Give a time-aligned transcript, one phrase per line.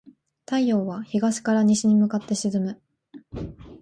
[0.47, 2.81] 太陽は東から西に向かって沈む。